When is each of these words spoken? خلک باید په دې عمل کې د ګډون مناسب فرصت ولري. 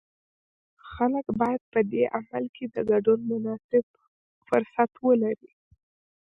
خلک 0.91 1.25
باید 1.39 1.61
په 1.73 1.79
دې 1.91 2.03
عمل 2.17 2.43
کې 2.55 2.65
د 2.73 2.75
ګډون 2.89 3.19
مناسب 3.31 3.83
فرصت 4.47 4.91
ولري. 5.05 5.51